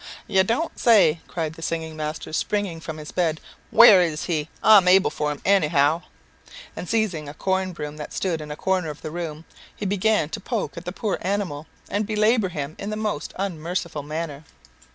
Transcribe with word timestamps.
"You 0.25 0.43
don't 0.43 0.79
say!" 0.79 1.21
cried 1.27 1.53
the 1.53 1.61
singing 1.61 1.95
master, 1.95 2.33
springing 2.33 2.79
from 2.79 2.97
his 2.97 3.11
bed. 3.11 3.39
"Where 3.69 4.01
is 4.01 4.23
he? 4.23 4.49
I'm 4.63 4.87
able 4.87 5.11
for 5.11 5.29
him 5.31 5.39
any 5.45 5.67
how." 5.67 6.01
And 6.75 6.89
seizing 6.89 7.29
a 7.29 7.35
corn 7.35 7.71
broom 7.71 7.97
that 7.97 8.11
stood 8.11 8.41
in 8.41 8.49
a 8.49 8.55
corner 8.55 8.89
of 8.89 9.03
the 9.03 9.11
room, 9.11 9.45
he 9.75 9.85
began 9.85 10.29
to 10.29 10.39
poke 10.39 10.75
at 10.75 10.85
the 10.85 10.91
poor 10.91 11.19
animal, 11.21 11.67
and 11.87 12.07
belabour 12.07 12.49
him 12.49 12.75
in 12.79 12.89
the 12.89 12.95
most 12.95 13.31
unmerciful 13.37 14.01
manner. 14.01 14.43